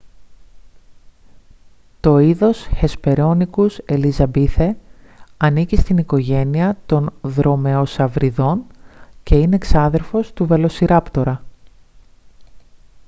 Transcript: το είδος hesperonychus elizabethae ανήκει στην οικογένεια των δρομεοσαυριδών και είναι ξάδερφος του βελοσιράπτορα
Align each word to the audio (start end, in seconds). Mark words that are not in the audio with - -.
το 1.99 2.17
είδος 2.17 2.67
hesperonychus 2.81 3.67
elizabethae 3.85 4.71
ανήκει 5.37 5.75
στην 5.77 5.97
οικογένεια 5.97 6.77
των 6.85 7.09
δρομεοσαυριδών 7.21 8.63
και 9.23 9.35
είναι 9.35 9.57
ξάδερφος 9.57 10.33
του 10.33 10.45
βελοσιράπτορα 10.45 11.43